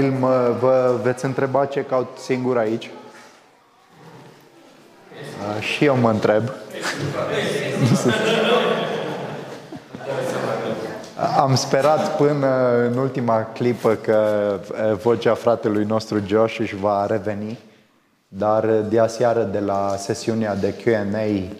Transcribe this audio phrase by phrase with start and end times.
[0.00, 2.90] probabil mă, vă veți întreba ce caut singur aici.
[5.14, 6.42] Uh, și eu mă întreb.
[11.36, 17.58] Am sperat până în ultima clipă că uh, vocea fratelui nostru Josh își va reveni,
[18.28, 21.50] dar de aseară de la sesiunea de Q&A uh,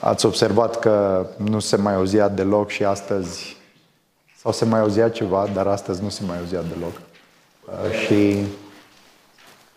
[0.00, 3.56] ați observat că nu se mai auzea deloc și astăzi
[4.40, 6.92] sau se mai auzea ceva, dar astăzi nu se mai auzea deloc.
[7.72, 8.36] Uh, și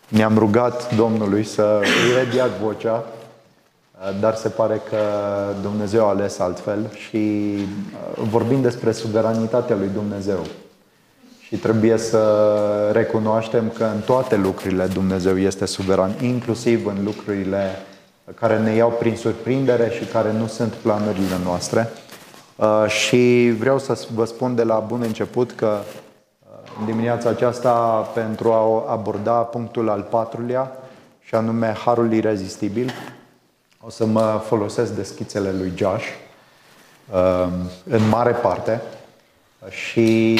[0.08, 4.96] ne-am rugat Domnului să îi rediac vocea, uh, dar se pare că
[5.62, 10.46] Dumnezeu a ales altfel și uh, vorbim despre suveranitatea lui Dumnezeu.
[11.40, 17.70] Și trebuie să recunoaștem că în toate lucrurile Dumnezeu este suveran, inclusiv în lucrurile
[18.34, 21.92] care ne iau prin surprindere și care nu sunt planurile noastre.
[22.56, 26.01] Uh, și vreau să vă spun de la bun început că uh,
[26.80, 27.72] în dimineața aceasta,
[28.14, 30.76] pentru a aborda punctul al patrulea,
[31.20, 32.92] și anume Harul Irezistibil,
[33.80, 36.06] o să mă folosesc de schițele lui Josh
[37.12, 37.48] uh,
[37.84, 38.80] în mare parte
[39.68, 40.38] și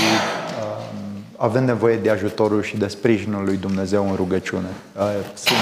[1.36, 4.68] avem nevoie de ajutorul și de sprijinul lui Dumnezeu în rugăciune.
[5.34, 5.58] Simt,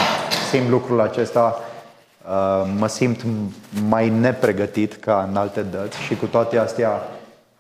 [0.51, 1.61] simt lucrul acesta
[2.31, 3.21] Uh, mă simt
[3.89, 7.03] mai nepregătit ca în alte dăți și cu toate astea,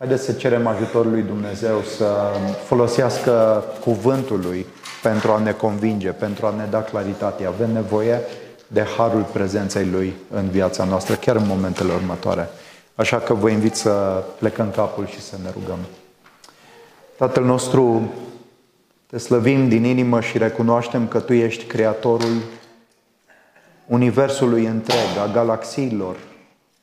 [0.00, 2.32] haideți să cerem ajutorul lui Dumnezeu să
[2.64, 4.66] folosească cuvântul lui
[5.02, 7.46] pentru a ne convinge, pentru a ne da claritate.
[7.46, 8.20] Avem nevoie
[8.66, 12.48] de harul prezenței lui în viața noastră, chiar în momentele următoare.
[12.94, 15.78] Așa că vă invit să plecăm capul și să ne rugăm.
[17.16, 18.12] Tatăl nostru,
[19.06, 22.36] te slăvim din inimă și recunoaștem că Tu ești Creatorul
[23.86, 26.16] Universului întreg, a galaxiilor,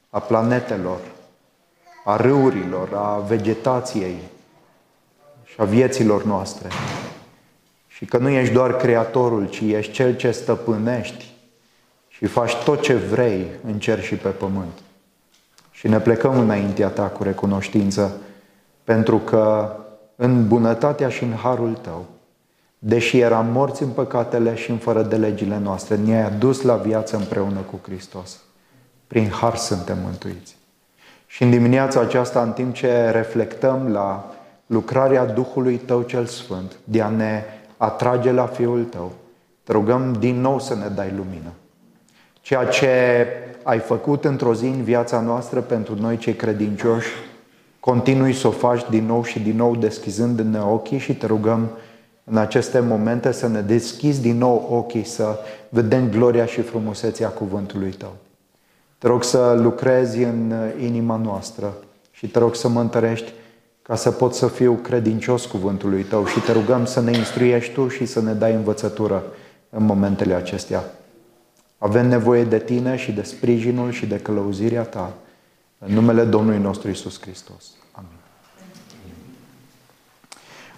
[0.10, 1.00] a planetelor,
[2.08, 4.18] a râurilor, a vegetației
[5.44, 6.68] și a vieților noastre.
[7.88, 11.34] Și că nu ești doar Creatorul, ci ești Cel ce stăpânești
[12.08, 14.80] și faci tot ce vrei în cer și pe pământ.
[15.72, 18.18] Și ne plecăm înaintea Ta cu recunoștință,
[18.84, 19.76] pentru că
[20.16, 22.06] în bunătatea și în harul Tău,
[22.80, 27.16] Deși eram morți în păcatele și în fără de legile noastre, ne-ai adus la viață
[27.16, 28.40] împreună cu Hristos.
[29.08, 30.57] Prin har suntem mântuiți.
[31.28, 34.32] Și în dimineața aceasta, în timp ce reflectăm la
[34.66, 37.44] lucrarea Duhului Tău cel Sfânt, de a ne
[37.78, 39.12] atrage la Fiul Tău,
[39.64, 41.52] te rugăm din nou să ne dai lumină.
[42.42, 43.26] Ceea ce
[43.64, 47.10] ai făcut într-o zi în viața noastră pentru noi cei credincioși,
[47.80, 51.70] continui să o faci din nou și din nou deschizând-ne ochii și te rugăm
[52.24, 55.40] în aceste momente să ne deschizi din nou ochii, să
[55.70, 58.14] vedem gloria și frumusețea cuvântului Tău.
[58.98, 61.74] Te rog să lucrezi în inima noastră
[62.12, 63.32] și te rog să mă întărești
[63.82, 67.88] ca să pot să fiu credincios cuvântului Tău și te rugăm să ne instruiești Tu
[67.88, 69.24] și să ne dai învățătură
[69.70, 70.84] în momentele acestea.
[71.78, 75.14] Avem nevoie de Tine și de sprijinul și de călăuzirea Ta
[75.80, 77.66] în numele Domnului nostru Isus Hristos.
[77.92, 78.10] Amin.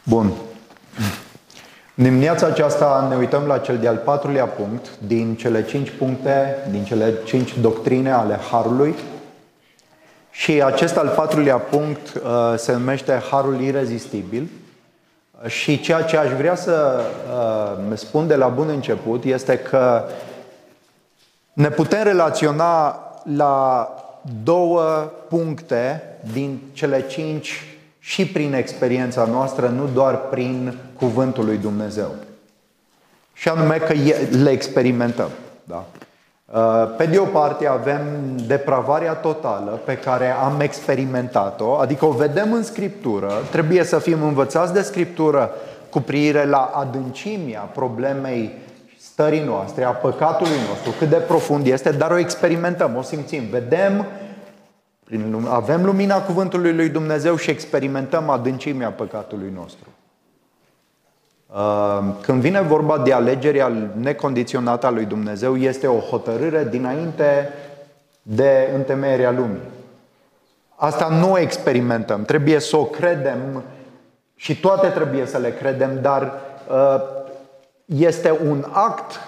[0.03, 0.31] Bun.
[1.99, 6.83] În dimineața aceasta ne uităm la cel de-al patrulea punct din cele cinci puncte, din
[6.83, 8.95] cele cinci doctrine ale Harului.
[10.31, 14.49] Și acest al patrulea punct uh, se numește Harul Irezistibil.
[15.47, 17.01] Și ceea ce aș vrea să
[17.89, 20.03] uh, spun de la bun început este că
[21.53, 22.99] ne putem relaționa
[23.35, 23.89] la
[24.43, 32.15] două puncte din cele cinci și prin experiența noastră, nu doar prin cuvântul lui Dumnezeu.
[33.33, 33.93] Și anume că
[34.43, 35.29] le experimentăm.
[35.63, 35.85] Da?
[36.53, 38.01] Uh, pe de o parte avem
[38.47, 44.73] depravarea totală pe care am experimentat-o, adică o vedem în Scriptură, trebuie să fim învățați
[44.73, 45.51] de Scriptură
[45.89, 48.51] cu privire la adâncimea problemei
[48.99, 54.05] stării noastre, a păcatului nostru, cât de profund este, dar o experimentăm, o simțim, vedem
[55.09, 59.87] prin, avem lumina cuvântului lui Dumnezeu și experimentăm adâncimea păcatului nostru.
[61.53, 67.53] Uh, când vine vorba de alegerea necondiționată a lui Dumnezeu, este o hotărâre dinainte
[68.21, 69.61] de întemeierea lumii.
[70.75, 73.63] Asta nu o experimentăm, trebuie să o credem
[74.35, 76.33] și toate trebuie să le credem, dar
[76.71, 77.01] uh,
[77.85, 79.19] este un act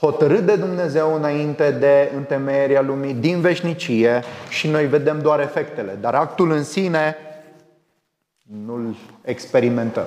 [0.00, 6.14] hotărât de Dumnezeu înainte de întemeierea lumii din veșnicie și noi vedem doar efectele, dar
[6.14, 7.16] actul în sine
[8.66, 10.06] nu-l experimentăm.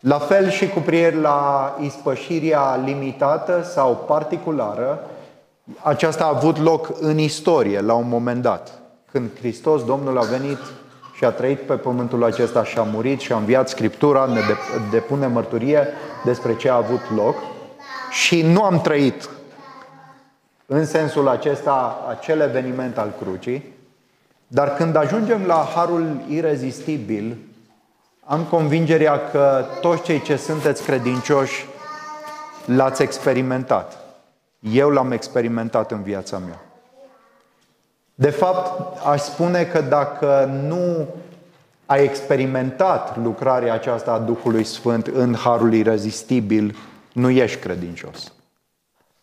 [0.00, 5.10] La fel și cu prier la ispășirea limitată sau particulară,
[5.82, 8.72] aceasta a avut loc în istorie la un moment dat,
[9.10, 10.58] când Hristos, Domnul, a venit
[11.16, 14.40] și a trăit pe pământul acesta și a murit și a înviat Scriptura, ne
[14.90, 15.86] depune mărturie
[16.24, 17.34] despre ce a avut loc
[18.16, 19.28] și nu am trăit
[20.66, 23.74] în sensul acesta acel eveniment al crucii,
[24.46, 27.36] dar când ajungem la harul irezistibil,
[28.24, 31.66] am convingerea că toți cei ce sunteți credincioși
[32.64, 33.98] l-ați experimentat.
[34.60, 36.60] Eu l-am experimentat în viața mea.
[38.14, 41.06] De fapt, aș spune că dacă nu
[41.86, 46.76] ai experimentat lucrarea aceasta a Duhului Sfânt în harul irezistibil,
[47.16, 48.32] nu ești credincios.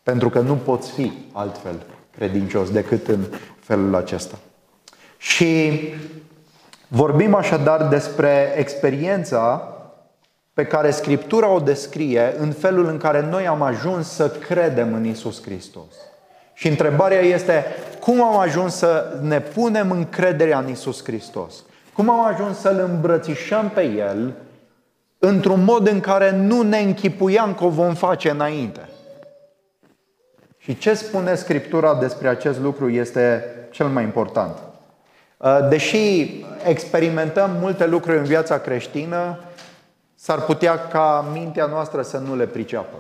[0.04, 1.86] Pentru că nu poți fi altfel
[2.16, 3.25] credincios decât în
[3.60, 4.40] felul acesta.
[5.18, 5.80] Și
[6.88, 9.74] vorbim așadar despre experiența
[10.54, 15.06] pe care Scriptura o descrie în felul în care noi am ajuns să credem în
[15.06, 15.94] Isus Hristos.
[16.54, 17.66] Și întrebarea este,
[18.00, 21.54] cum am ajuns să ne punem încrederea în Isus Hristos?
[21.94, 24.34] Cum am ajuns să-L îmbrățișăm pe El
[25.25, 28.90] într-un mod în care nu ne închipuiam că o vom face înainte?
[30.58, 34.58] Și ce spune Scriptura despre acest lucru este cel mai important.
[35.38, 36.30] Uh, deși
[36.66, 39.40] experimentăm multe lucruri în viața creștină,
[40.16, 42.96] s-ar putea ca mintea noastră să nu le priceapă.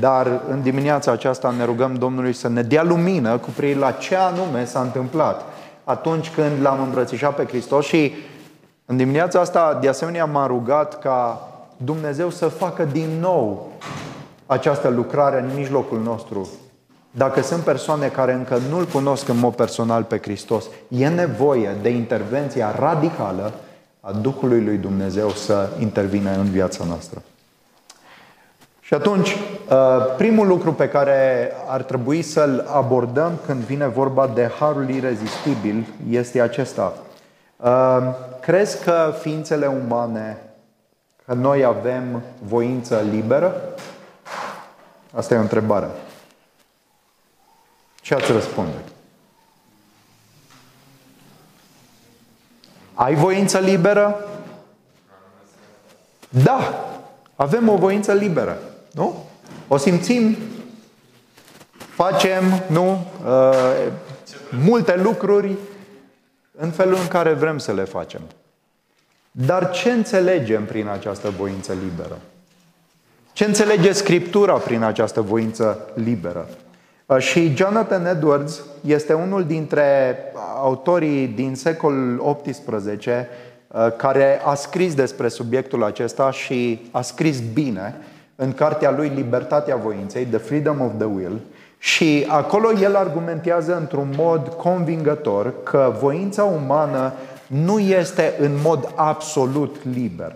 [0.00, 4.16] Dar în dimineața aceasta ne rugăm Domnului să ne dea lumină cu privire la ce
[4.16, 5.42] anume s-a întâmplat
[5.84, 8.12] atunci când l-am îmbrățișat pe Hristos și
[8.86, 13.72] în dimineața asta de asemenea m-am rugat ca Dumnezeu să facă din nou
[14.46, 16.48] această lucrare în mijlocul nostru.
[17.10, 21.88] Dacă sunt persoane care încă nu-L cunosc în mod personal pe Hristos, e nevoie de
[21.88, 23.52] intervenția radicală
[24.00, 27.22] a Duhului lui Dumnezeu să intervină în viața noastră.
[28.80, 34.50] Și atunci, uh, primul lucru pe care ar trebui să-l abordăm când vine vorba de
[34.58, 36.92] harul irezistibil este acesta.
[37.56, 40.42] Uh, crezi că ființele umane,
[41.26, 43.62] că noi avem voință liberă?
[45.14, 45.88] Asta e o întrebare.
[48.00, 48.76] Ce ați răspunde?
[52.94, 54.28] Ai voință liberă?
[56.28, 56.84] Da,
[57.36, 58.58] avem o voință liberă.
[58.92, 59.24] Nu?
[59.68, 60.36] O simțim,
[61.76, 63.06] facem, nu?
[63.26, 63.92] Uh,
[64.50, 65.56] multe lucruri
[66.56, 68.20] în felul în care vrem să le facem.
[69.30, 72.18] Dar ce înțelegem prin această voință liberă?
[73.32, 76.48] Ce înțelege Scriptura prin această voință liberă?
[77.06, 80.16] Uh, și Jonathan Edwards este unul dintre
[80.56, 83.14] autorii din secolul XVIII
[83.68, 87.94] uh, care a scris despre subiectul acesta și a scris bine
[88.36, 91.40] în cartea lui Libertatea voinței, The Freedom of the Will,
[91.84, 97.12] și acolo el argumentează într-un mod convingător că voința umană
[97.46, 100.34] nu este în mod absolut liber,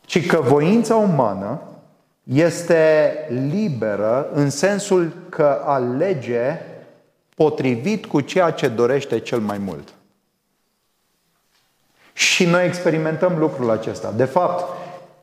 [0.00, 1.60] ci că voința umană
[2.22, 3.14] este
[3.50, 6.60] liberă în sensul că alege
[7.34, 9.88] potrivit cu ceea ce dorește cel mai mult.
[12.12, 14.12] Și noi experimentăm lucrul acesta.
[14.12, 14.76] De fapt,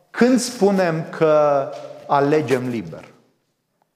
[0.10, 1.70] când spunem că
[2.06, 3.16] alegem liber?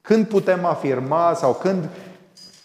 [0.01, 1.89] Când putem afirma sau când,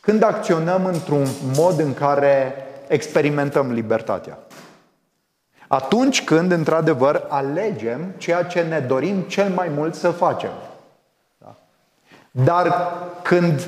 [0.01, 1.27] când acționăm într-un
[1.57, 2.55] mod în care
[2.89, 4.39] experimentăm libertatea?
[5.69, 10.51] Atunci când, într-adevăr, alegem ceea ce ne dorim cel mai mult să facem.
[11.39, 11.55] Da?
[12.31, 13.67] Dar când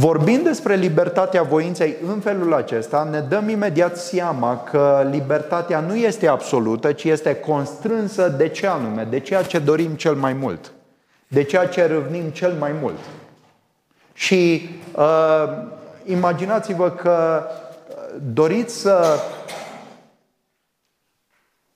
[0.00, 6.28] Vorbind despre libertatea voinței în felul acesta, ne dăm imediat seama că libertatea nu este
[6.28, 10.72] absolută, ci este constrânsă de ce anume, de ceea ce dorim cel mai mult,
[11.28, 12.98] de ceea ce râvnim cel mai mult.
[14.12, 15.44] Și uh,
[16.04, 17.46] imaginați-vă că
[17.88, 19.20] uh, doriți să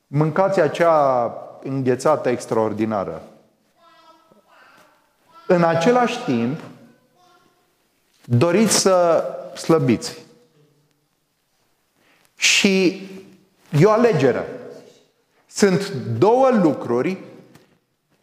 [0.06, 3.22] mâncați acea înghețată extraordinară.
[5.46, 6.60] În același timp,
[8.24, 9.24] doriți să
[9.56, 10.18] slăbiți.
[12.36, 13.08] Și
[13.78, 14.46] e o alegere.
[15.46, 17.18] Sunt două lucruri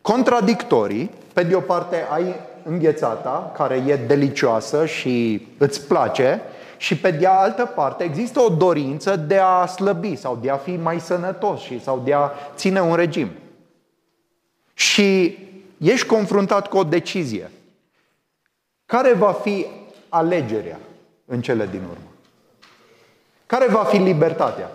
[0.02, 1.12] contradictorii.
[1.34, 6.42] Pe de o parte ai înghețata, care e delicioasă și îți place,
[6.78, 10.76] și pe de altă parte există o dorință de a slăbi sau de a fi
[10.76, 13.30] mai sănătos și sau de a ține un regim.
[14.74, 15.38] Și
[15.78, 17.52] ești confruntat cu o decizie.
[18.86, 19.66] Care va fi
[20.10, 20.80] alegerea
[21.26, 22.12] în cele din urmă?
[23.46, 24.72] Care va fi libertatea?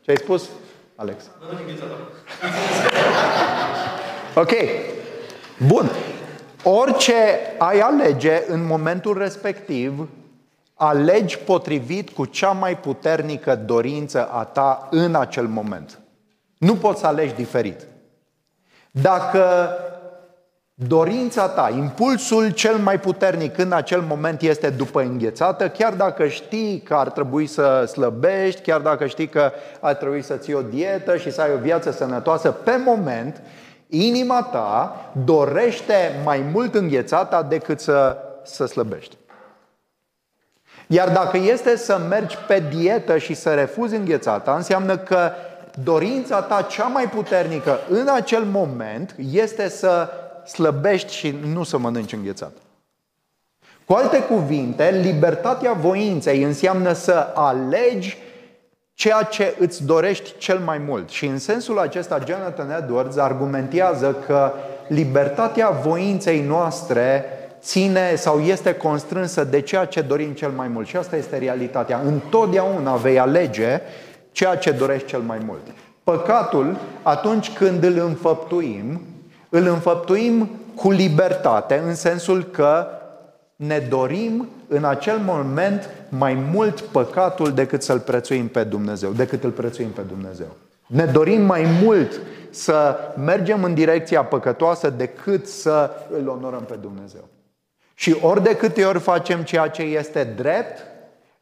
[0.00, 0.48] Ce ai spus,
[0.96, 1.24] Alex?
[4.38, 4.50] Ok.
[5.66, 5.90] Bun.
[6.62, 7.14] Orice
[7.58, 10.08] ai alege în momentul respectiv
[10.74, 15.98] alegi potrivit cu cea mai puternică dorință a ta în acel moment.
[16.58, 17.86] Nu poți să alegi diferit.
[18.90, 19.70] Dacă
[20.74, 26.80] dorința ta, impulsul cel mai puternic în acel moment este după înghețată, chiar dacă știi
[26.80, 31.16] că ar trebui să slăbești, chiar dacă știi că ar trebui să ții o dietă
[31.16, 33.42] și să ai o viață sănătoasă, pe moment,
[33.88, 39.16] inima ta dorește mai mult înghețata decât să, să slăbești.
[40.86, 45.30] Iar dacă este să mergi pe dietă și să refuzi înghețata, înseamnă că
[45.82, 50.08] dorința ta cea mai puternică în acel moment este să
[50.46, 52.52] slăbești și nu să mănânci înghețat.
[53.84, 58.16] Cu alte cuvinte, libertatea voinței înseamnă să alegi
[58.96, 61.08] ceea ce îți dorești cel mai mult.
[61.08, 64.52] Și în sensul acesta, Jonathan Edwards argumentează că
[64.88, 67.24] libertatea voinței noastre
[67.60, 70.86] ține sau este constrânsă de ceea ce dorim cel mai mult.
[70.86, 72.00] Și asta este realitatea.
[72.04, 73.80] Întotdeauna vei alege
[74.32, 75.66] ceea ce dorești cel mai mult.
[76.04, 79.00] Păcatul, atunci când îl înfăptuim,
[79.48, 82.86] îl înfăptuim cu libertate, în sensul că
[83.56, 89.50] ne dorim în acel moment mai mult păcatul decât să-L prețuim pe Dumnezeu, decât îl
[89.50, 90.56] prețuim pe Dumnezeu.
[90.86, 92.20] Ne dorim mai mult
[92.50, 97.28] să mergem în direcția păcătoasă decât să îl onorăm pe Dumnezeu.
[97.94, 100.84] Și ori de câte ori facem ceea ce este drept,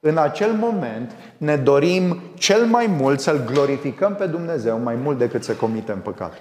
[0.01, 5.45] în acel moment ne dorim cel mai mult să-L glorificăm pe Dumnezeu mai mult decât
[5.45, 6.33] să comitem păcat.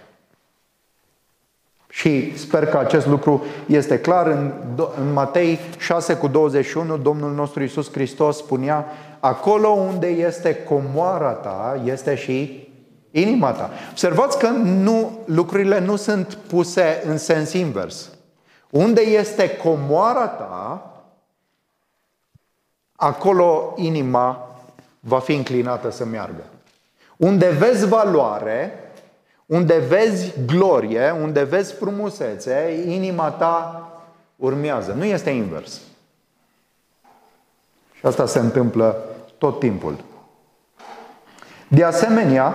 [1.94, 4.28] Și sper că acest lucru este clar.
[4.28, 4.52] În,
[5.00, 8.86] în Matei 6 cu 21, Domnul nostru Iisus Hristos spunea
[9.20, 12.68] Acolo unde este comoara ta, este și
[13.12, 13.70] inima ta.
[13.90, 18.10] Observați că nu, lucrurile nu sunt puse în sens invers.
[18.70, 20.92] Unde este comoara ta,
[22.96, 24.56] acolo inima
[25.00, 26.44] va fi înclinată să meargă.
[27.18, 28.74] Unde vezi valoare,
[29.46, 33.88] unde vezi glorie, unde vezi frumusețe, inima ta
[34.36, 34.94] urmează.
[34.98, 35.82] Nu este invers.
[37.94, 39.04] Și asta se întâmplă
[39.38, 39.96] tot timpul.
[41.68, 42.54] De asemenea,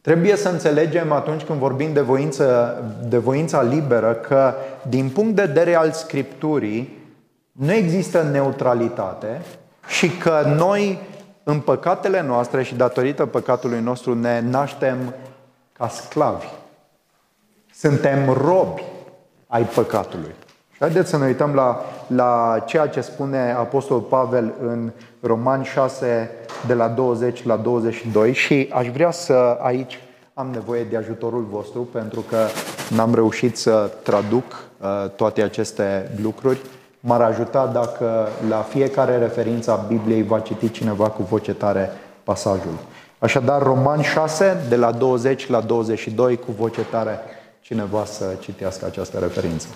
[0.00, 2.76] trebuie să înțelegem atunci când vorbim de, voință,
[3.08, 4.54] de voința liberă că
[4.88, 7.04] din punct de vedere al Scripturii
[7.52, 9.42] nu există neutralitate
[9.88, 10.98] și că noi
[11.42, 15.14] în păcatele noastre și datorită păcatului nostru ne naștem
[15.78, 16.46] ca sclavi.
[17.74, 18.82] Suntem robi
[19.46, 20.34] ai păcatului.
[20.72, 24.90] Și haideți să ne uităm la, la ceea ce spune Apostol Pavel în
[25.20, 26.30] Romani 6,
[26.66, 29.98] de la 20 la 22 și aș vrea să aici
[30.34, 32.36] am nevoie de ajutorul vostru pentru că
[32.90, 34.44] n-am reușit să traduc
[34.80, 36.60] uh, toate aceste lucruri.
[37.00, 41.90] M-ar ajuta dacă la fiecare referință a Bibliei va citi cineva cu voce tare
[42.24, 42.78] pasajul.
[43.26, 47.16] Așadar, Roman 6, de la 20 la 22, cu voce tare,
[47.66, 49.68] cineva să citească această referință.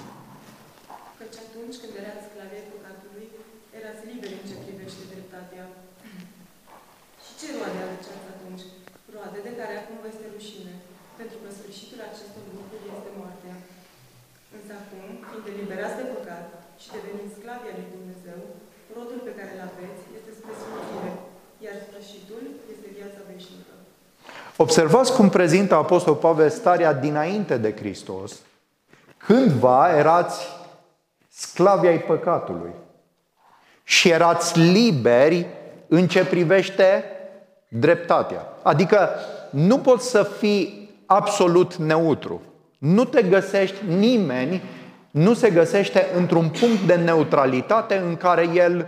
[1.21, 3.27] Căci atunci când erați sclavii păcatului,
[3.79, 5.63] erați liberi în ce privește dreptatea.
[7.25, 8.65] Și ce roade aduceați atunci?
[9.15, 10.75] Roade de care acum vă este rușine,
[11.21, 13.55] pentru că sfârșitul acestor lucruri este moartea.
[14.57, 16.47] Însă acum, fiind eliberați de păcat
[16.83, 18.41] și deveniți sclavii al lui Dumnezeu,
[18.97, 21.13] rodul pe care îl aveți este spre slujire,
[21.65, 23.75] iar sfârșitul este viața veșnică.
[24.63, 28.33] Observați cum prezintă Apostol Pavel starea dinainte de Hristos.
[29.17, 30.47] Cândva erați
[31.29, 32.71] sclavi ai păcatului
[33.85, 35.47] și erați liberi
[35.89, 37.05] în ce privește
[37.69, 38.47] dreptatea.
[38.63, 39.09] Adică
[39.51, 42.43] nu poți să fii absolut neutru.
[42.79, 44.63] Nu te găsești nimeni,
[45.11, 48.87] nu se găsește într-un punct de neutralitate în care el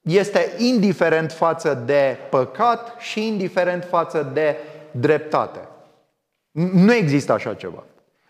[0.00, 4.56] este indiferent față de păcat și indiferent față de
[4.90, 5.68] dreptate.
[6.72, 7.84] Nu există așa ceva.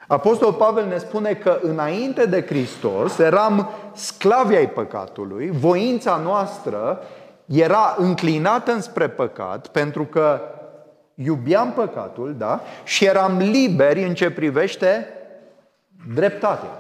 [0.07, 7.03] Apostol Pavel ne spune că înainte de Hristos eram sclavi ai păcatului, voința noastră
[7.47, 10.41] era înclinată înspre păcat pentru că
[11.15, 12.61] iubeam păcatul, da?
[12.85, 15.07] Și eram liberi în ce privește
[16.15, 16.71] dreptatea.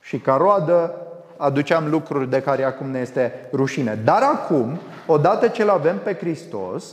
[0.00, 0.94] Și ca roadă
[1.36, 3.98] aduceam lucruri de care acum ne este rușine.
[4.04, 6.84] Dar acum, odată ce îl avem pe Hristos,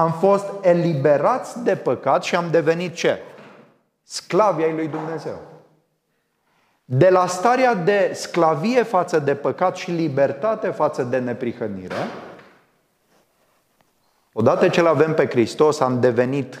[0.00, 3.18] am fost eliberați de păcat și am devenit ce?
[4.02, 5.38] Sclavii ai lui Dumnezeu.
[6.84, 12.06] De la starea de sclavie față de păcat și libertate față de neprihănire,
[14.32, 16.60] odată ce îl avem pe Hristos, am devenit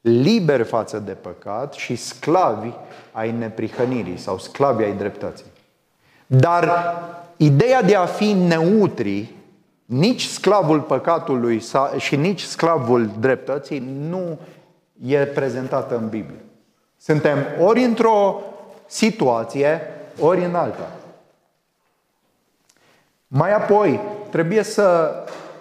[0.00, 2.70] liberi față de păcat și sclavi
[3.12, 5.52] ai neprihănirii sau sclavi ai dreptății.
[6.26, 6.94] Dar
[7.36, 9.37] ideea de a fi neutri,
[9.88, 11.62] nici sclavul păcatului
[11.96, 13.78] și nici sclavul dreptății
[14.08, 14.38] nu
[15.06, 16.44] e prezentată în Biblie.
[16.96, 18.40] Suntem ori într-o
[18.86, 19.80] situație,
[20.20, 20.90] ori în alta.
[23.26, 25.12] Mai apoi, trebuie să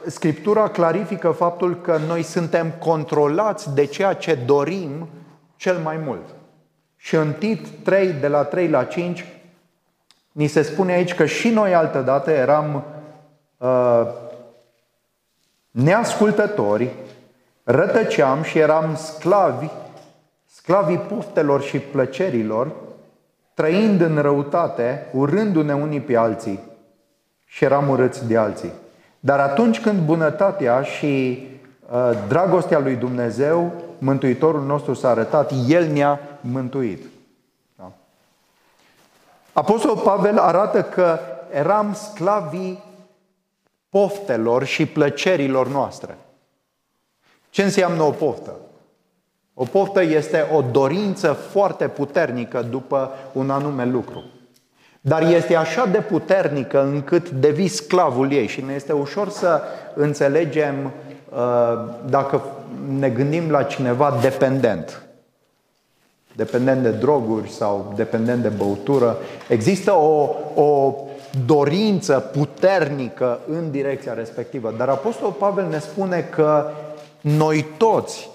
[0.05, 5.07] Scriptura clarifică faptul că noi suntem controlați de ceea ce dorim
[5.55, 6.23] cel mai mult.
[6.95, 9.25] Și în Tit 3, de la 3 la 5,
[10.31, 12.96] ni se spune aici că și noi altădată eram uh,
[15.71, 16.89] neascultători,
[17.63, 19.67] rătăceam și eram sclavi,
[20.45, 22.71] sclavii poftelor și plăcerilor,
[23.53, 26.59] trăind în răutate, urându-ne unii pe alții
[27.45, 28.71] și eram urâți de alții.
[29.19, 31.45] Dar atunci când bunătatea și
[31.91, 37.05] uh, dragostea lui Dumnezeu, Mântuitorul nostru s-a arătat, El ne-a mântuit.
[37.75, 37.91] Da?
[39.53, 41.19] Apostolul Pavel arată că
[41.53, 42.83] eram sclavii
[43.89, 46.17] poftelor și plăcerilor noastre.
[47.49, 48.55] Ce înseamnă o poftă?
[49.53, 54.23] O poftă este o dorință foarte puternică după un anume lucru.
[55.01, 59.61] Dar este așa de puternică încât devii sclavul ei și ne este ușor să
[59.93, 60.91] înțelegem
[61.29, 61.39] uh,
[62.09, 62.41] dacă
[62.99, 65.01] ne gândim la cineva dependent.
[66.35, 69.17] Dependent de droguri sau dependent de băutură.
[69.47, 70.95] Există o, o
[71.45, 74.73] dorință puternică în direcția respectivă.
[74.77, 76.69] Dar Apostolul Pavel ne spune că
[77.21, 78.29] noi toți,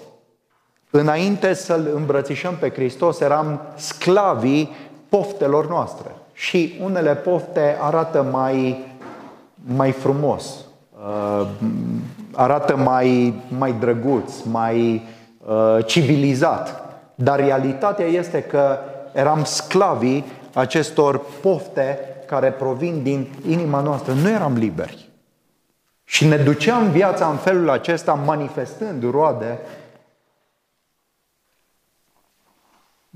[0.89, 4.69] înainte să-L îmbrățișăm pe Hristos, eram sclavii
[5.09, 6.11] poftelor noastre.
[6.33, 8.85] Și unele pofte arată mai,
[9.75, 10.65] mai frumos,
[11.07, 11.47] uh,
[12.31, 15.07] arată mai, mai drăguț, mai
[15.45, 16.83] uh, civilizat.
[17.15, 18.77] Dar realitatea este că
[19.13, 21.99] eram sclavii acestor pofte
[22.33, 24.13] care provin din inima noastră.
[24.13, 25.09] Nu eram liberi.
[26.03, 29.59] Și ne duceam viața în felul acesta, manifestând roade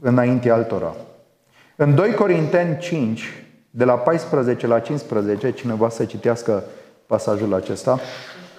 [0.01, 0.95] înainte altora.
[1.75, 6.63] În 2 Corinteni 5, de la 14 la 15, cineva să citească
[7.05, 7.99] pasajul acesta.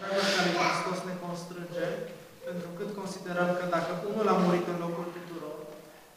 [0.00, 1.86] Dragostea lui Hristos ne constrânge,
[2.46, 5.56] pentru cât considerăm că dacă unul a murit în locul tuturor,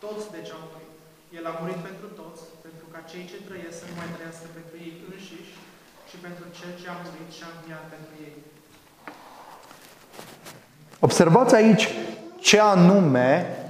[0.03, 0.93] toți deci au murit.
[1.37, 2.00] El a murit pentru toți, pentru ca
[3.11, 5.53] cei ce trăiesc să nu mai trăiască pentru ei înșiși,
[6.09, 8.35] și pentru cel ce a murit și a înviat pentru ei.
[11.07, 11.85] Observați aici
[12.47, 13.29] ce anume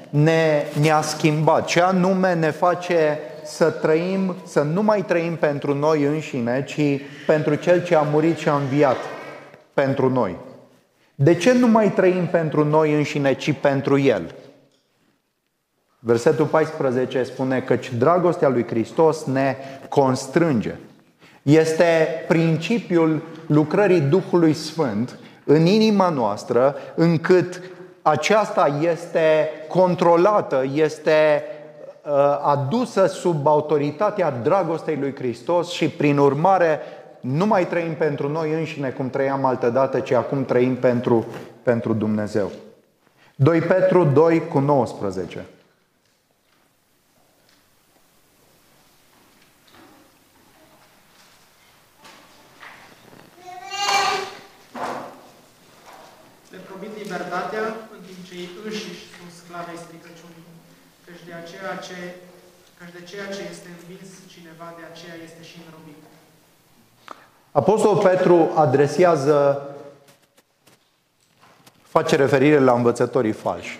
[0.09, 6.03] ne, ne-a schimbat, ce anume ne face să trăim, să nu mai trăim pentru noi
[6.03, 8.97] înșine, ci pentru Cel ce a murit și a înviat
[9.73, 10.35] pentru noi.
[11.15, 14.35] De ce nu mai trăim pentru noi înșine, ci pentru El?
[16.03, 19.55] Versetul 14 spune că dragostea lui Hristos ne
[19.89, 20.75] constrânge.
[21.41, 27.61] Este principiul lucrării Duhului Sfânt în inima noastră, încât
[28.01, 31.43] aceasta este controlată, este
[32.05, 32.11] uh,
[32.41, 36.79] adusă sub autoritatea dragostei lui Hristos și prin urmare
[37.19, 41.25] nu mai trăim pentru noi înșine cum trăiam altădată, ci acum trăim pentru,
[41.63, 42.51] pentru Dumnezeu.
[43.35, 45.45] 2 Petru 2 cu 19.
[61.87, 62.15] Ce,
[62.77, 66.01] căci de ceea ce este învins cineva, de aceea este și înrobit.
[67.51, 69.61] Apostolul Petru adresează,
[71.81, 73.79] face referire la învățătorii falși.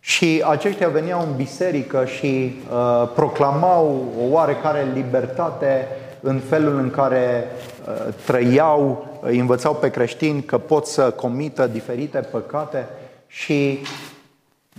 [0.00, 5.88] Și aceștia veneau în biserică și uh, proclamau o oarecare libertate
[6.20, 7.46] în felul în care
[7.88, 12.88] uh, trăiau, îi învățau pe creștini că pot să comită diferite păcate
[13.26, 13.78] și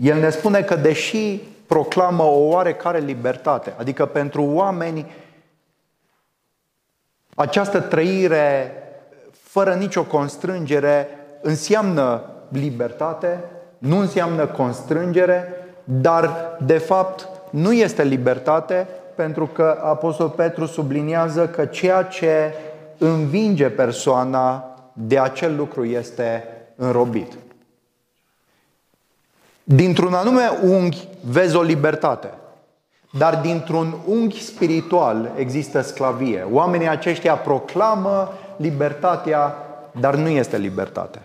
[0.02, 1.40] el ne spune că deși
[1.74, 3.74] proclamă o oarecare libertate.
[3.78, 5.12] Adică pentru oameni
[7.36, 8.74] această trăire
[9.32, 11.08] fără nicio constrângere
[11.42, 13.44] înseamnă libertate,
[13.78, 21.66] nu înseamnă constrângere, dar de fapt nu este libertate pentru că Apostol Petru subliniază că
[21.66, 22.54] ceea ce
[22.98, 26.44] învinge persoana de acel lucru este
[26.76, 27.34] înrobit.
[29.64, 32.30] Dintr-un anume unghi vezi o libertate.
[33.18, 36.48] Dar dintr-un unghi spiritual există sclavie.
[36.52, 39.56] Oamenii aceștia proclamă libertatea,
[40.00, 41.22] dar nu este libertate.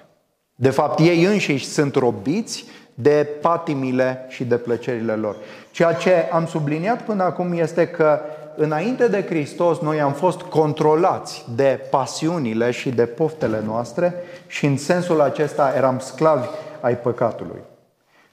[0.54, 5.36] De fapt, ei înșiși sunt robiți de patimile și de plăcerile lor.
[5.70, 8.20] Ceea ce am subliniat până acum este că
[8.56, 14.14] înainte de Hristos noi am fost controlați de pasiunile și de poftele noastre
[14.46, 16.46] și în sensul acesta eram sclavi
[16.80, 17.60] ai păcatului.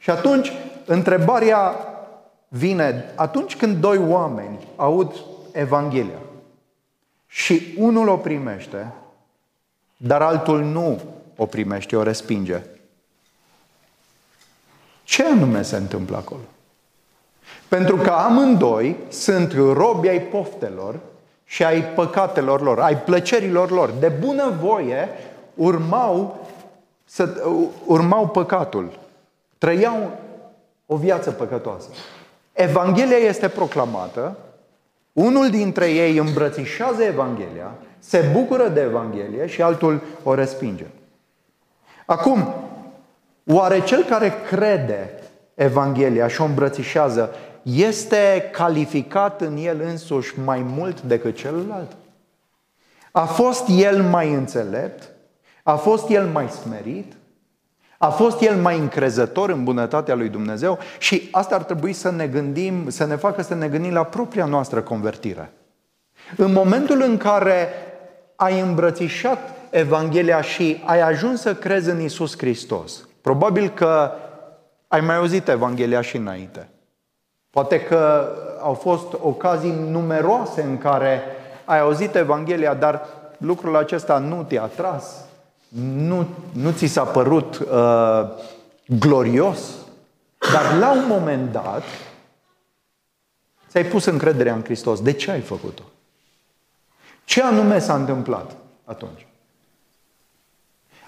[0.05, 0.51] Și atunci,
[0.85, 1.75] întrebarea
[2.47, 6.19] vine atunci când doi oameni aud Evanghelia
[7.27, 8.93] și unul o primește,
[9.97, 11.01] dar altul nu
[11.35, 12.61] o primește, o respinge.
[15.03, 16.43] Ce anume se întâmplă acolo?
[17.67, 20.99] Pentru că amândoi sunt robi ai poftelor
[21.45, 23.89] și ai păcatelor lor, ai plăcerilor lor.
[23.89, 25.09] De bună voie
[25.55, 26.47] urmau,
[27.05, 27.49] să,
[27.85, 29.03] urmau păcatul.
[29.65, 30.11] Trăiau
[30.85, 31.87] o viață păcătoasă.
[32.53, 34.37] Evanghelia este proclamată,
[35.13, 40.85] unul dintre ei îmbrățișează Evanghelia, se bucură de Evanghelie și altul o respinge.
[42.05, 42.53] Acum,
[43.45, 45.09] oare cel care crede
[45.53, 51.91] Evanghelia și o îmbrățișează este calificat în el însuși mai mult decât celălalt?
[53.11, 55.09] A fost el mai înțelept?
[55.63, 57.13] A fost el mai smerit?
[57.97, 60.79] A fost el mai încrezător în bunătatea lui Dumnezeu?
[60.97, 64.45] Și asta ar trebui să ne gândim, să ne facă să ne gândim la propria
[64.45, 65.51] noastră convertire.
[66.37, 67.69] În momentul în care
[68.35, 74.11] ai îmbrățișat Evanghelia și ai ajuns să crezi în Isus Hristos, probabil că
[74.87, 76.67] ai mai auzit Evanghelia și înainte.
[77.49, 78.29] Poate că
[78.61, 81.21] au fost ocazii numeroase în care
[81.65, 83.05] ai auzit Evanghelia, dar
[83.37, 85.25] lucrul acesta nu te-a atras,
[85.95, 88.21] nu, nu ți s-a părut uh,
[88.87, 89.59] glorios,
[90.53, 91.83] dar la un moment dat
[93.69, 95.01] ți-ai pus încrederea în Hristos.
[95.01, 95.83] De ce ai făcut-o?
[97.23, 99.27] Ce anume s-a întâmplat atunci?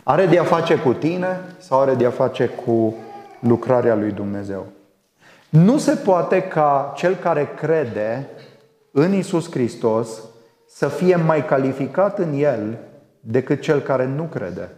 [0.04, 2.96] Are de a face cu tine sau are de a face cu
[3.40, 4.66] lucrarea lui Dumnezeu?
[5.50, 8.30] Nu se poate ca cel care crede
[8.92, 10.10] în Isus Hristos
[10.68, 12.78] să fie mai calificat în El
[13.30, 14.70] decât cel care nu crede.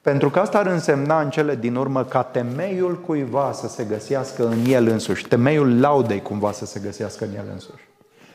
[0.00, 4.46] Pentru că asta ar însemna în cele din urmă ca temeiul cuiva să se găsească
[4.46, 7.88] în el însuși, temeiul laudei cumva să se găsească în el însuși.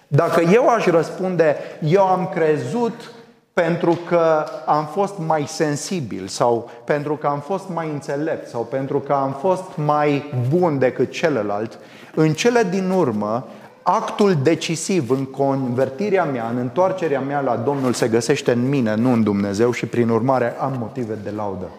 [0.08, 3.12] Dacă eu aș răspunde, eu am crezut
[3.54, 9.00] pentru că am fost mai sensibil sau pentru că am fost mai înțelept sau pentru
[9.00, 11.80] că am fost mai bun decât celălalt,
[12.16, 13.48] în cele din urmă,
[13.84, 19.12] actul decisiv în convertirea mea, în întoarcerea mea la Domnul se găsește în mine, nu
[19.12, 21.70] în Dumnezeu și prin urmare am motive de laudă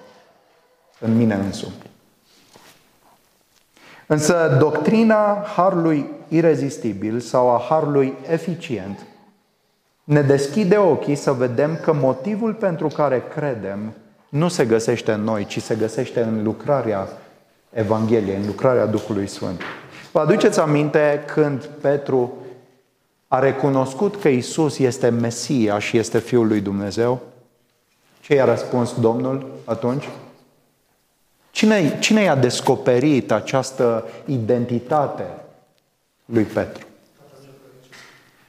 [0.99, 1.75] în mine însumi.
[4.07, 9.07] Însă doctrina harului irezistibil sau a harului eficient
[10.05, 13.93] ne deschide ochii să vedem că motivul pentru care credem
[14.29, 17.09] nu se găsește în noi, ci se găsește în lucrarea
[17.71, 19.61] Evangheliei, în lucrarea Duhului Sfânt.
[20.15, 22.33] Vă aduceți aminte când Petru
[23.29, 27.21] a recunoscut că Isus este Mesia și este Fiul lui Dumnezeu?
[28.21, 30.09] Ce i-a răspuns Domnul atunci?
[31.51, 35.25] Cine, cine i-a descoperit această identitate
[36.25, 36.87] lui Petru?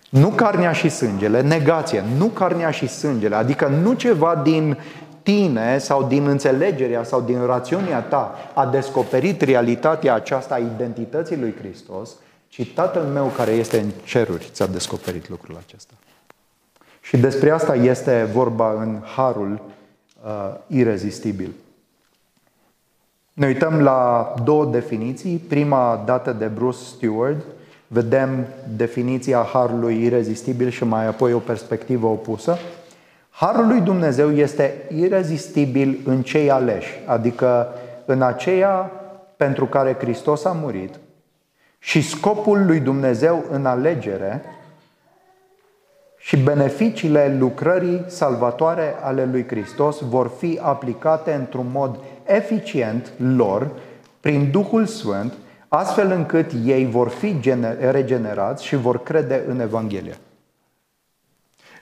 [0.09, 4.77] Nu carnea și sângele, negație, nu carnea și sângele, adică nu ceva din
[5.25, 11.53] tine sau din înțelegerea sau din rațiunea ta a descoperit realitatea aceasta a identității lui
[11.59, 12.09] Hristos,
[12.47, 15.93] ci Tatăl meu care este în ceruri ți-a descoperit lucrul acesta.
[17.01, 19.61] Și despre asta este vorba în harul
[20.25, 21.51] uh, irezistibil.
[23.33, 25.37] Ne uităm la două definiții.
[25.37, 27.45] Prima dată de Bruce Stewart,
[27.87, 32.57] vedem definiția harului irezistibil și mai apoi o perspectivă opusă.
[33.37, 37.67] Harul lui Dumnezeu este irezistibil în cei aleși, adică
[38.05, 38.91] în aceia
[39.37, 40.99] pentru care Hristos a murit
[41.79, 44.43] și scopul lui Dumnezeu în alegere
[46.17, 53.71] și beneficiile lucrării salvatoare ale lui Hristos vor fi aplicate într-un mod eficient lor
[54.19, 55.33] prin Duhul Sfânt,
[55.67, 57.39] astfel încât ei vor fi
[57.91, 60.17] regenerați și vor crede în Evanghelie.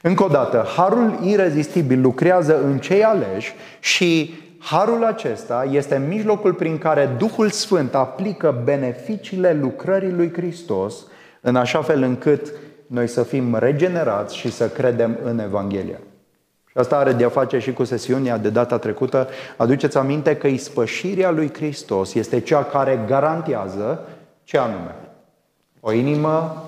[0.05, 6.77] Încă o dată, harul irezistibil lucrează în cei aleși și harul acesta este mijlocul prin
[6.77, 10.95] care Duhul Sfânt aplică beneficiile lucrării lui Hristos
[11.41, 12.51] în așa fel încât
[12.87, 15.99] noi să fim regenerați și să credem în Evanghelia.
[16.65, 19.27] Și asta are de-a face și cu sesiunea de data trecută.
[19.57, 24.07] Aduceți aminte că ispășirea lui Hristos este cea care garantează
[24.43, 24.95] ce anume?
[25.79, 26.63] O inimă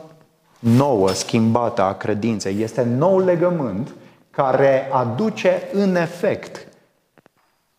[0.65, 2.61] nouă, schimbată a credinței.
[2.61, 3.93] Este nou legământ
[4.31, 6.67] care aduce în efect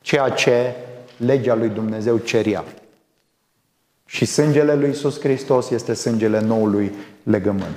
[0.00, 0.74] ceea ce
[1.16, 2.64] legea lui Dumnezeu ceria.
[4.04, 7.76] Și sângele lui Iisus Hristos este sângele noului legământ.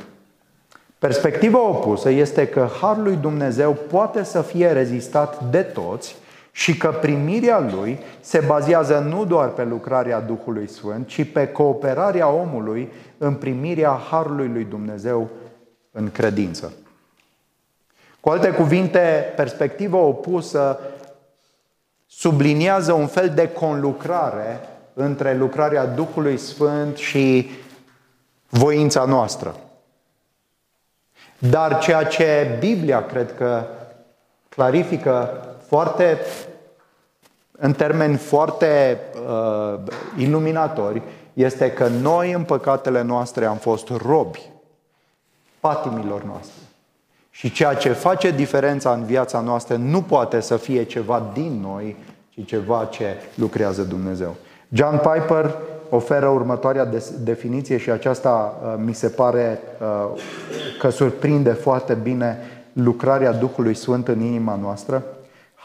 [1.00, 6.16] Perspectiva opusă este că Harul lui Dumnezeu poate să fie rezistat de toți
[6.60, 12.30] și că primirea lui se bazează nu doar pe lucrarea Duhului Sfânt, ci pe cooperarea
[12.30, 15.30] omului în primirea Harului lui Dumnezeu
[15.92, 16.74] în credință.
[18.20, 20.80] Cu alte cuvinte, perspectiva opusă
[22.08, 24.60] subliniază un fel de conlucrare
[24.94, 27.50] între lucrarea Duhului Sfânt și
[28.50, 29.56] voința noastră.
[31.38, 33.66] Dar ceea ce Biblia cred că
[34.50, 36.18] clarifică foarte,
[37.60, 39.80] în termeni foarte uh,
[40.18, 41.02] iluminatori,
[41.34, 44.42] este că noi în păcatele noastre am fost robi
[45.60, 46.54] patimilor noastre.
[47.30, 51.96] Și ceea ce face diferența în viața noastră nu poate să fie ceva din noi,
[52.30, 54.36] ci ceva ce lucrează Dumnezeu.
[54.70, 55.56] John Piper
[55.90, 60.22] oferă următoarea definiție și aceasta uh, mi se pare uh,
[60.80, 62.38] că surprinde foarte bine
[62.74, 65.04] lucrarea Duhului Sfânt în inima noastră.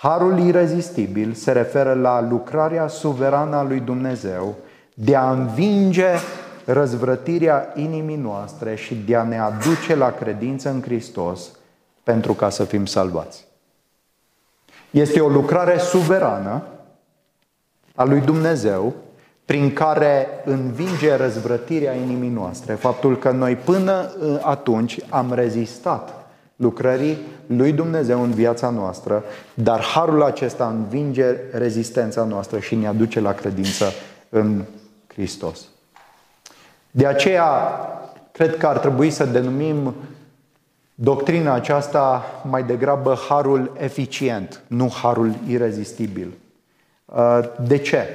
[0.04, 4.54] Harul irezistibil se referă la lucrarea suverană a lui Dumnezeu
[4.94, 6.08] de a învinge
[6.64, 11.50] răzvrătirea inimii noastre și de a ne aduce la credință în Hristos
[12.02, 13.44] pentru ca să fim salvați.
[14.90, 16.62] Este o lucrare suverană
[17.94, 18.94] a lui Dumnezeu
[19.44, 22.74] prin care învinge răzvrătirea inimii noastre.
[22.74, 26.23] Faptul că noi până uh, atunci am rezistat
[26.56, 33.20] lucrării lui Dumnezeu în viața noastră, dar harul acesta învinge rezistența noastră și ne aduce
[33.20, 33.92] la credință
[34.28, 34.62] în
[35.06, 35.60] Hristos.
[36.90, 37.52] De aceea,
[38.32, 39.94] cred că ar trebui să denumim
[40.94, 46.32] doctrina aceasta mai degrabă harul eficient, nu harul irezistibil.
[47.04, 48.06] Uh, de ce?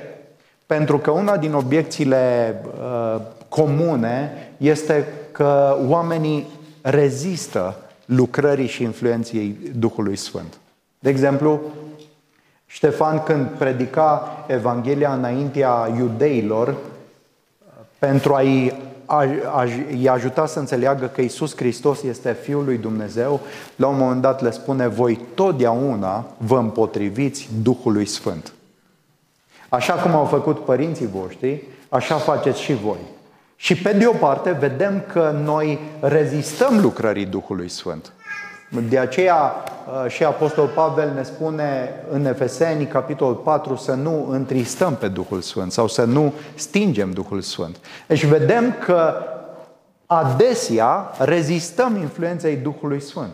[0.65, 6.47] Pentru că una din obiecțiile uh, comune este că oamenii
[6.81, 7.75] rezistă
[8.15, 10.57] lucrării și influenței Duhului Sfânt.
[10.99, 11.61] De exemplu,
[12.65, 16.75] Ștefan când predica Evanghelia înaintea iudeilor,
[17.99, 18.73] pentru a-i,
[19.05, 23.39] a-i ajuta să înțeleagă că Isus Hristos este Fiul lui Dumnezeu,
[23.75, 28.53] la un moment dat le spune, voi totdeauna vă împotriviți Duhului Sfânt.
[29.69, 32.99] Așa cum au făcut părinții voștri, așa faceți și voi.
[33.61, 38.11] Și pe de o parte vedem că noi rezistăm lucrării Duhului Sfânt.
[38.89, 39.53] De aceea
[40.03, 45.41] uh, și Apostol Pavel ne spune în Efeseni, capitolul 4, să nu întristăm pe Duhul
[45.41, 47.77] Sfânt sau să nu stingem Duhul Sfânt.
[48.07, 49.13] Deci vedem că
[50.05, 53.33] adesea rezistăm influenței Duhului Sfânt.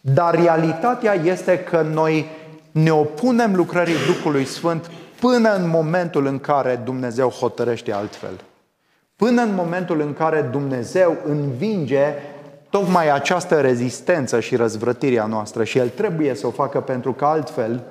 [0.00, 2.26] Dar realitatea este că noi
[2.70, 8.40] ne opunem lucrării Duhului Sfânt până în momentul în care Dumnezeu hotărăște altfel.
[9.16, 12.14] Până în momentul în care Dumnezeu învinge
[12.70, 17.82] tocmai această rezistență și răzvrătirea noastră și El trebuie să o facă pentru că altfel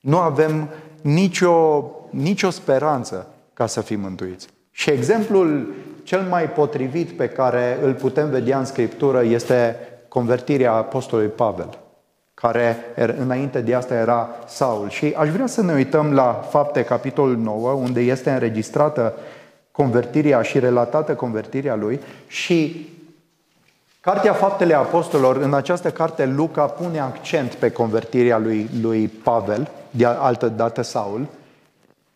[0.00, 0.68] nu avem
[1.00, 4.48] nicio, nicio speranță ca să fim mântuiți.
[4.70, 9.76] Și exemplul cel mai potrivit pe care îl putem vedea în Scriptură este
[10.08, 11.78] convertirea Apostolului Pavel,
[12.34, 14.88] care er, înainte de asta era Saul.
[14.88, 19.14] Și aș vrea să ne uităm la fapte capitolul 9, unde este înregistrată
[19.78, 22.88] convertirea și relatată convertirea lui și
[24.00, 30.04] Cartea Faptele Apostolilor, în această carte Luca pune accent pe convertirea lui, lui Pavel, de
[30.04, 31.26] altă dată Saul.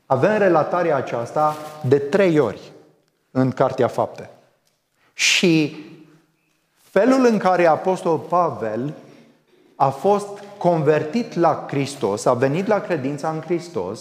[0.07, 1.57] Avem relatarea aceasta
[1.88, 2.72] de trei ori
[3.31, 4.31] în Cartea Fapte.
[5.12, 5.77] Și
[6.83, 8.94] felul în care Apostol Pavel
[9.77, 14.01] a fost convertit la Hristos, a venit la credința în Hristos,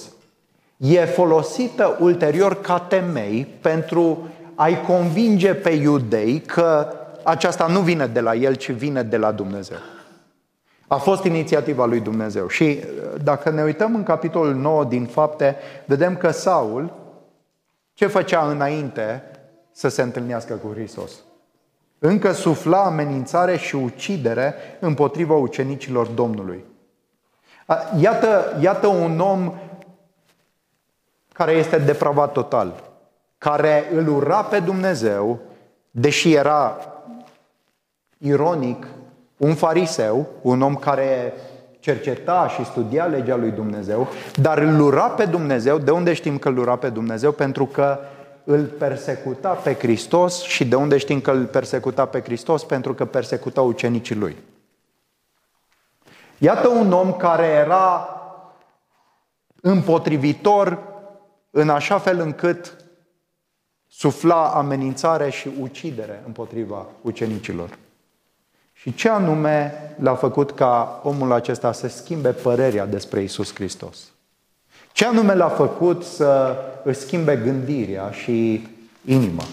[0.81, 8.19] e folosită ulterior ca temei pentru a-i convinge pe iudei că aceasta nu vine de
[8.19, 9.77] la el, ci vine de la Dumnezeu.
[10.87, 12.47] A fost inițiativa lui Dumnezeu.
[12.47, 16.93] Și uh, dacă ne uităm în capitolul 9 din fapte, vedem că Saul,
[17.93, 19.23] ce făcea înainte
[19.71, 21.11] să se întâlnească cu Hristos?
[21.99, 26.63] Încă sufla amenințare și ucidere împotriva ucenicilor Domnului.
[27.99, 29.53] Iată, iată un om
[31.45, 32.83] care este depravat total,
[33.37, 35.39] care îl ura pe Dumnezeu,
[35.91, 36.77] deși era
[38.17, 38.87] ironic,
[39.37, 41.33] un fariseu, un om care
[41.79, 45.77] cerceta și studia legea lui Dumnezeu, dar îl lura pe Dumnezeu.
[45.77, 47.31] De unde știm că îl lura pe Dumnezeu?
[47.31, 47.99] Pentru că
[48.43, 52.63] îl persecuta pe Hristos și de unde știm că îl persecuta pe Hristos?
[52.63, 54.37] Pentru că persecuta ucenicii lui.
[56.37, 58.09] Iată un om care era
[59.61, 60.89] împotrivitor
[61.51, 62.75] în așa fel încât
[63.93, 67.77] Sufla amenințare și ucidere împotriva ucenicilor.
[68.73, 73.97] Și ce anume l-a făcut ca omul acesta să schimbe părerea despre Isus Hristos?
[74.91, 78.67] Ce anume l-a făcut să își schimbe gândirea și
[79.05, 79.43] inima?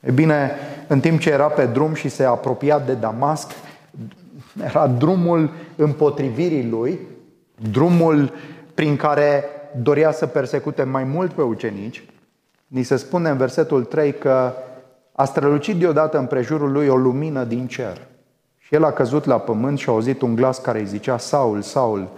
[0.00, 0.50] E bine,
[0.88, 3.50] în timp ce era pe drum și se apropia de Damasc,
[4.64, 6.98] era drumul împotrivirii lui,
[7.70, 8.32] drumul
[8.74, 9.44] prin care
[9.82, 12.04] dorea să persecute mai mult pe ucenici.
[12.66, 14.52] Ni se spune în versetul 3 că
[15.12, 18.06] a strălucit deodată în prejurul lui o lumină din cer.
[18.58, 21.62] Și el a căzut la pământ și a auzit un glas care îi zicea, Saul,
[21.62, 22.08] Saul,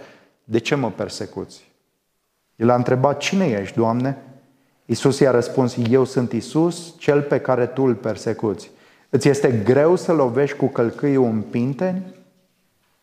[0.43, 1.71] de ce mă persecuți?
[2.55, 4.17] El a întrebat, cine ești, Doamne?
[4.85, 8.71] Iisus i-a răspuns, eu sunt Iisus, cel pe care tu îl persecuți.
[9.09, 12.15] Îți este greu să lovești cu călcâiul în pinteni?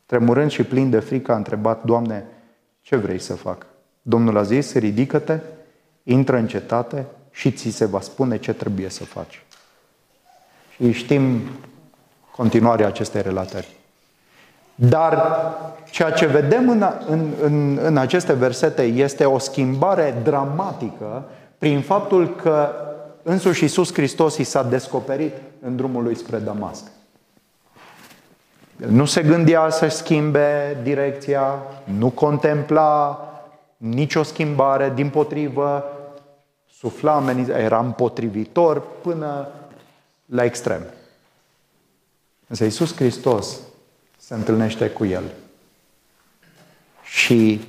[0.06, 2.24] Tremurând și plin de frică a întrebat, Doamne,
[2.80, 3.66] ce vrei să fac?
[4.08, 5.38] Domnul a zis, ridică-te,
[6.02, 9.44] intră în cetate și ți se va spune ce trebuie să faci.
[10.70, 11.40] Și știm
[12.36, 13.76] continuarea acestei relatări.
[14.74, 15.22] Dar
[15.90, 21.24] ceea ce vedem în, în, în, în aceste versete este o schimbare dramatică
[21.58, 22.70] prin faptul că
[23.22, 26.84] însuși Iisus Hristos i s-a descoperit în drumul lui spre Damasc.
[28.82, 33.20] El nu se gândea să schimbe direcția, nu contempla
[33.76, 35.84] nicio schimbare, din potrivă,
[36.70, 39.48] sufla era împotrivitor până
[40.26, 40.82] la extrem.
[42.46, 43.58] Însă Iisus Hristos
[44.18, 45.24] se întâlnește cu el.
[47.02, 47.60] Și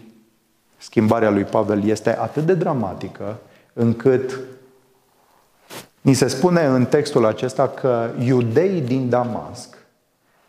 [0.77, 3.39] schimbarea lui Pavel este atât de dramatică
[3.73, 4.39] încât
[6.01, 9.77] ni se spune în textul acesta că iudeii din Damasc,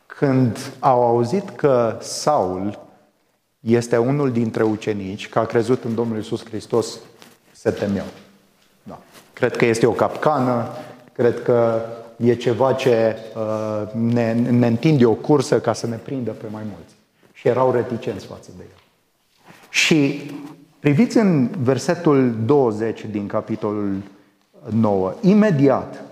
[0.06, 2.78] când au auzit că Saul
[3.60, 6.98] este unul dintre ucenici, că a crezut în Domnul Isus Hristos,
[7.52, 8.06] se temeau.
[8.82, 8.98] Da.
[9.32, 10.68] Cred că este o capcană,
[11.12, 11.80] cred că
[12.16, 16.62] e ceva ce uh, ne, ne întinde o cursă ca să ne prindă pe mai
[16.64, 16.94] mulți.
[17.32, 18.82] Și erau reticenți față de el.
[19.70, 20.30] Și
[20.78, 23.96] priviți în versetul 20 din capitolul
[24.70, 25.14] 9.
[25.20, 26.02] Imediat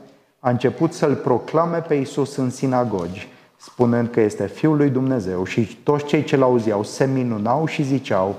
[0.41, 3.29] a început să-l proclame pe Isus în sinagogi,
[3.67, 8.37] spunând că este Fiul lui Dumnezeu și toți cei ce l-auzeau se minunau și ziceau,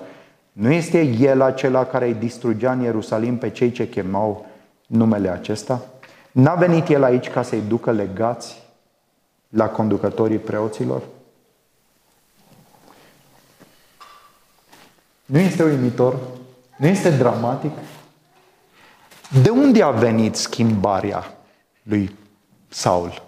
[0.52, 4.46] nu este El acela care îi distrugea în Ierusalim pe cei ce chemau
[4.88, 5.82] numele acesta?
[6.32, 8.64] N-a venit El aici ca să-i ducă legați
[9.50, 11.02] la conducătorii preoților?
[15.26, 16.18] Nu este uimitor?
[16.78, 17.72] Nu este dramatic?
[19.44, 21.38] De unde a venit schimbarea
[21.84, 22.16] lui
[22.68, 23.27] Saul?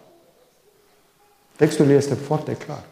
[1.60, 2.84] Textul este foarte clar.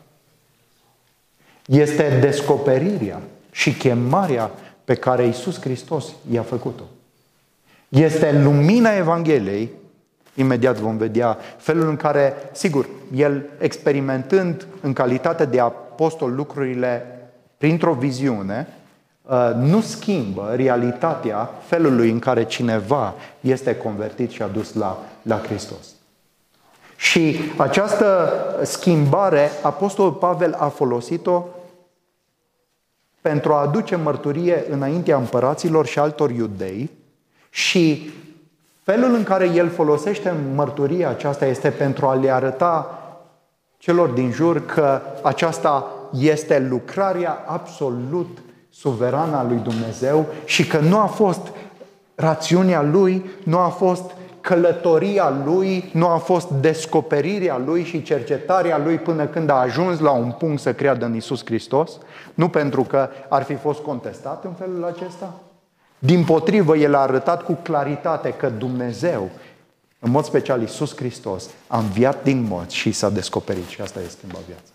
[1.65, 4.51] Este descoperirea și chemarea
[4.85, 6.83] pe care Iisus Hristos i-a făcut-o.
[7.89, 9.69] Este lumina Evangheliei,
[10.33, 17.05] imediat vom vedea felul în care, sigur, el experimentând în calitate de apostol lucrurile
[17.57, 18.67] printr-o viziune,
[19.21, 25.96] uh, nu schimbă realitatea felului în care cineva este convertit și adus la, la Hristos.
[26.97, 28.33] Și această
[28.63, 31.45] schimbare, Apostolul Pavel a folosit-o
[33.21, 36.89] pentru a aduce mărturie înaintea împăraților și altor iudei
[37.49, 38.11] și
[38.83, 43.01] felul în care el folosește mărturia aceasta este pentru a le arăta
[43.77, 45.87] celor din jur că aceasta
[46.19, 48.37] este lucrarea absolut
[48.69, 51.41] suverană a lui Dumnezeu și că nu a fost
[52.15, 54.11] rațiunea lui, nu a fost
[54.47, 60.11] călătoria lui, nu a fost descoperirea lui și cercetarea lui până când a ajuns la
[60.11, 61.91] un punct să creadă în Isus Hristos,
[62.33, 65.33] nu pentru că ar fi fost contestat în felul acesta.
[65.99, 69.29] Din potrivă, el a arătat cu claritate că Dumnezeu,
[69.99, 74.07] în mod special Isus Hristos, a înviat din morți și s-a descoperit și asta e
[74.09, 74.71] schimbat viața.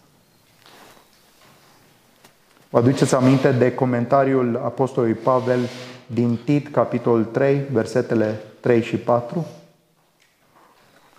[2.71, 5.61] Vă aduceți aminte de comentariul Apostolului Pavel
[6.07, 9.47] din Tit, capitolul 3, versetele 3 și 4?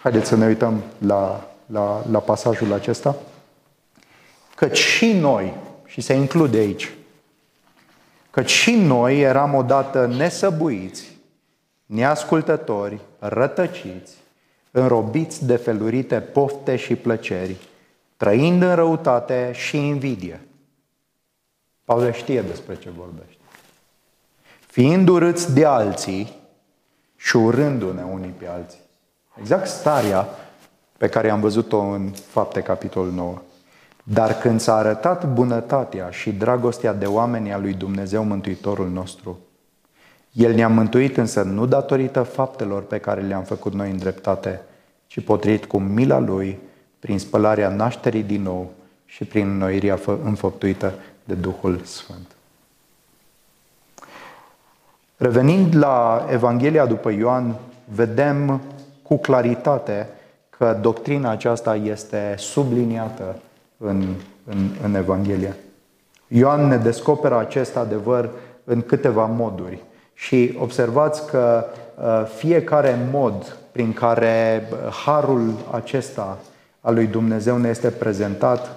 [0.04, 3.16] Haideți să ne uităm la, la, la pasajul acesta.
[4.56, 5.54] Căci și noi,
[5.86, 6.94] și se include aici,
[8.30, 11.18] căci și noi eram odată nesăbuiți,
[11.86, 14.14] neascultători, rătăciți,
[14.72, 17.56] înrobiți de felurite pofte și plăceri,
[18.18, 20.42] trăind în răutate și invidie.
[21.86, 23.42] Pavel știe despre ce vorbește.
[24.68, 26.36] Fiind urâți de alții
[27.16, 28.82] și urându-ne unii pe alții.
[29.40, 30.28] Exact starea
[30.98, 33.42] pe care am văzut-o în Fapte, capitolul 9.
[34.04, 39.40] Dar când s-a arătat bunătatea și dragostea de oameni a lui Dumnezeu Mântuitorul nostru,
[40.32, 44.62] El ne-a mântuit însă nu datorită faptelor pe care le-am făcut noi în dreptate,
[45.08, 46.60] ci potrivit cu mila Lui,
[47.00, 48.72] prin spălarea nașterii din nou
[49.06, 52.36] și prin înnoirea înfăptuită de Duhul Sfânt.
[55.18, 57.56] Revenind la Evanghelia după Ioan,
[57.86, 58.62] vedem
[59.14, 60.10] cu claritate
[60.50, 63.36] că doctrina aceasta este subliniată
[63.78, 64.04] în,
[64.46, 65.56] în, în Evanghelie.
[66.28, 68.30] Ioan ne descoperă acest adevăr
[68.64, 69.84] în câteva moduri.
[70.14, 76.38] Și observați că uh, fiecare mod prin care uh, harul acesta
[76.82, 78.76] al lui Dumnezeu ne este prezentat,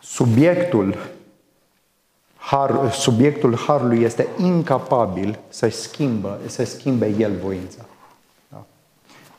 [0.00, 0.96] subiectul,
[2.36, 7.84] har, subiectul harului este incapabil să schimbă, să schimbe el voința.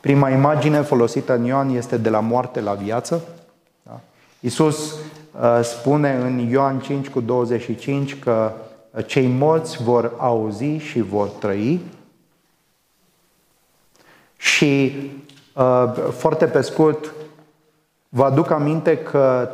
[0.02, 0.08] Da.
[0.08, 3.22] Prima imagine folosită în Ioan este de la moarte la viață.
[3.82, 4.00] Da.
[4.40, 8.52] Iisus uh, spune în Ioan 5 cu 25 că
[9.06, 11.80] cei morți vor auzi și vor trăi.
[14.36, 14.92] Și
[15.54, 17.12] uh, foarte pe scurt,
[18.08, 19.50] vă aduc aminte că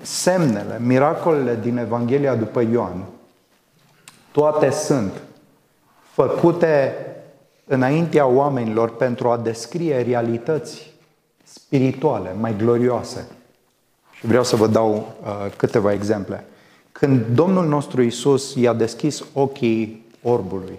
[0.00, 3.04] semnele, miracolele din Evanghelia după Ioan,
[4.32, 5.12] toate sunt
[6.12, 6.94] făcute
[7.66, 10.92] înaintea oamenilor pentru a descrie realități
[11.42, 13.26] spirituale mai glorioase.
[14.12, 16.44] Și vreau să vă dau uh, câteva exemple.
[16.92, 20.78] Când Domnul nostru Isus i-a deschis ochii orbului,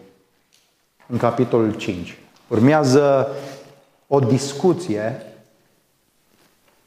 [1.08, 2.18] în capitolul 5,
[2.48, 3.28] urmează
[4.08, 5.22] o discuție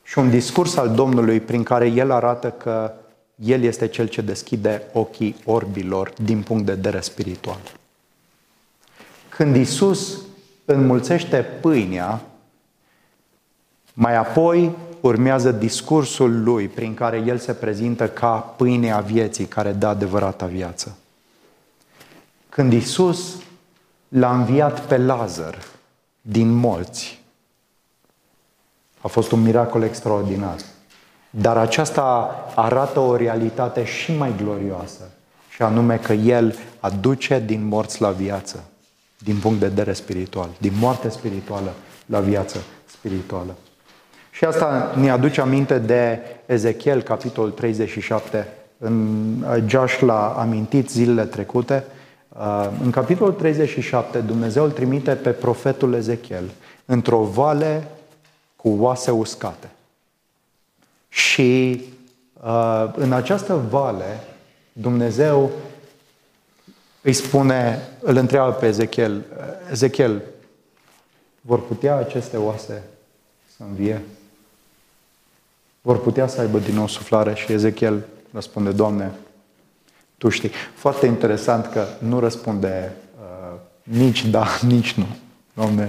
[0.03, 2.93] și un discurs al Domnului prin care El arată că
[3.35, 7.80] El este Cel ce deschide ochii orbilor din punct de vedere spiritual.
[9.31, 10.19] Când Isus
[10.65, 12.21] înmulțește pâinea,
[13.93, 19.87] mai apoi urmează discursul lui prin care el se prezintă ca pâinea vieții care dă
[19.87, 20.97] adevărata viață.
[22.49, 23.37] Când Isus
[24.09, 25.59] l-a înviat pe Lazar
[26.21, 27.23] din morți,
[29.01, 30.57] a fost un miracol extraordinar.
[31.31, 35.11] Dar aceasta arată o realitate și mai glorioasă,
[35.49, 38.65] și anume că El aduce din morți la viață,
[39.25, 41.73] din punct de vedere spiritual, din moarte spirituală
[42.07, 43.55] la viață spirituală.
[44.31, 48.49] Și asta ne aduce aminte de Ezechiel, capitolul 37.
[48.79, 51.85] În, uh, Josh l-a amintit zilele trecute.
[52.29, 56.51] Uh, în capitolul 37, Dumnezeu îl trimite pe profetul Ezechiel
[56.85, 57.89] într-o vale
[58.57, 59.71] cu oase uscate.
[61.09, 61.81] Și
[62.43, 64.21] uh, în această vale,
[64.73, 65.51] Dumnezeu
[67.03, 69.25] îi spune, îl întreabă pe Ezechiel,
[69.71, 70.23] Ezechiel,
[71.41, 72.83] vor putea aceste oase
[73.57, 74.03] să învie?
[75.81, 79.13] vor putea să aibă din nou suflare și Ezechiel răspunde, Doamne,
[80.19, 80.51] Tu știi.
[80.75, 85.07] Foarte interesant că nu răspunde uh, nici da, nici nu.
[85.55, 85.89] Doamne,